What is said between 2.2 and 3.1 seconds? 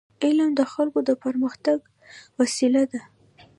وسیله ده.